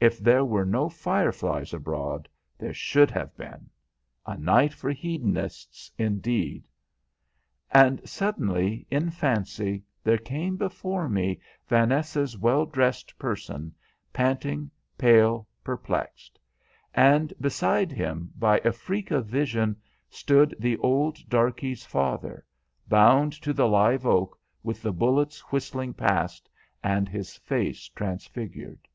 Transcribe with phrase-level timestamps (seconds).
[0.00, 2.26] If there were no fireflies abroad,
[2.56, 3.68] there should have been.
[4.24, 6.66] A night for hedonists, indeed!
[7.70, 13.74] And suddenly, in fancy, there came before me Vaness's well dressed person,
[14.10, 16.38] panting, pale, perplexed;
[16.94, 19.76] and beside him, by a freak of vision,
[20.08, 22.42] stood the old darky's father,
[22.88, 26.48] bound to the live oak, with the bullets whistling past,
[26.82, 28.88] and his face transfigured.